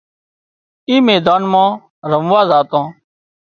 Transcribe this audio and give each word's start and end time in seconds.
اي 0.89 0.95
ميدان 1.07 1.41
مان 1.51 1.69
رموا 2.11 2.41
زاتان 2.49 2.85